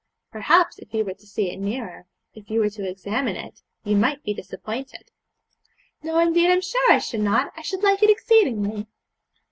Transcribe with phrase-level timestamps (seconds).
[0.31, 3.95] 'Perhaps, if you were to see it nearer, if you were to examine it, you
[3.95, 5.11] might be disappointed.'
[6.01, 8.87] 'No, indeed, I'm sure I should not; I should like it exceedingly.'